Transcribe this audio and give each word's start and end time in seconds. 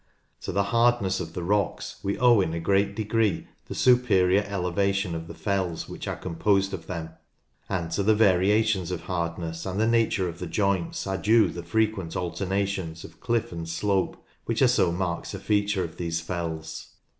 To 0.41 0.51
the 0.51 0.63
hardness 0.73 1.19
of 1.19 1.33
the 1.33 1.43
rocks 1.43 1.97
we 2.01 2.17
owe 2.17 2.41
in 2.41 2.55
a 2.55 2.59
great 2.59 2.95
degree 2.95 3.45
the 3.67 3.75
superior 3.75 4.41
eleva 4.41 4.91
tion 4.95 5.13
of 5.13 5.27
the 5.27 5.35
fells 5.35 5.87
which 5.87 6.07
are 6.07 6.15
composed 6.15 6.73
of 6.73 6.87
them; 6.87 7.11
and 7.69 7.91
to 7.91 8.01
the 8.01 8.15
variations 8.15 8.89
of 8.89 9.01
hardness 9.01 9.63
and 9.63 9.79
the 9.79 9.85
nature 9.85 10.27
of 10.27 10.39
the 10.39 10.47
joints 10.47 11.05
are 11.05 11.19
due 11.19 11.49
the 11.49 11.61
frequent 11.61 12.15
alternations 12.15 13.03
of 13.03 13.19
cliff 13.19 13.51
and 13.51 13.69
slope 13.69 14.17
which 14.45 14.63
are 14.63 14.67
so 14.67 14.91
marked 14.91 15.35
a 15.35 15.39
feature 15.39 15.83
of 15.83 15.97
these 15.97 16.19
fells. 16.19 16.95